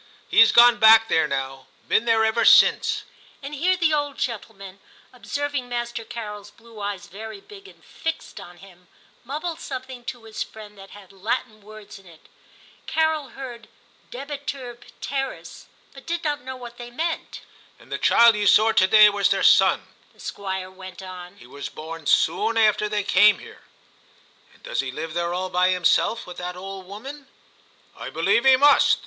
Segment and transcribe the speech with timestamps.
[0.31, 3.03] He's gone back there now; been there ever since,...'
[3.43, 4.79] and here the old gentleman,
[5.13, 8.87] observing Master Carol's II TIM 31 blue eyes very big and fixed on him,
[9.23, 12.29] mumbled something to his fi iend that had Latin words in it;
[12.87, 13.67] Carol heard
[14.09, 17.41] debetur ptteris, but did not know what they meant.
[17.59, 21.37] * And the child you saw to day was their son/ the Squire went on;*
[21.37, 23.65] he was born soon after they came here/
[24.51, 27.27] 'And does he live there all by himself, with that old woman?
[27.55, 28.97] *' I believe he must.